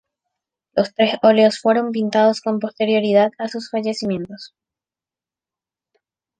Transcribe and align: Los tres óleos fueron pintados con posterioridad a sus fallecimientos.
Los 0.75 0.95
tres 0.95 1.19
óleos 1.21 1.59
fueron 1.59 1.91
pintados 1.91 2.41
con 2.41 2.57
posterioridad 2.59 3.33
a 3.37 3.47
sus 3.49 3.69
fallecimientos. 3.69 4.55